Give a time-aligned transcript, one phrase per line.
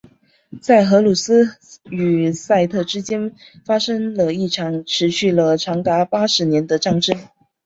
[0.63, 1.47] 在荷鲁斯
[1.91, 3.31] 与赛特之间
[3.63, 7.13] 发生了一场持续了长达八十年的战斗。